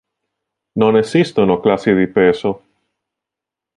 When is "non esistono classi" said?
0.79-1.93